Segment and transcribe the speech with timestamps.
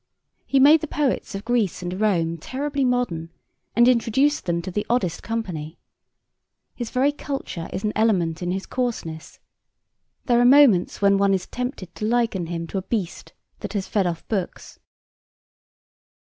[0.47, 3.29] He made the poets of Greece and Rome terribly modern,
[3.75, 5.77] and introduced them to the oddest company.
[6.73, 9.39] His very culture is an element in his coarseness.
[10.25, 13.87] There are moments when one is tempted to liken him to a beast that has
[13.87, 14.79] fed off books.